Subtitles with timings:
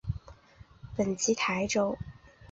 [0.95, 1.95] 本籍台北。